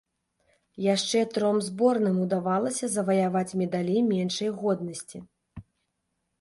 [0.95, 5.25] Яшчэ тром зборным удавалася заваяваць медалі меншай годнасці.